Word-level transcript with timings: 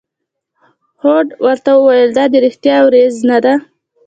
هود 1.01 1.27
ورته 1.45 1.71
وویل: 1.75 2.09
دا 2.17 2.25
د 2.31 2.35
رحمت 2.45 2.65
ورېځ 2.85 3.15
نه 3.29 3.37
ده. 3.45 3.53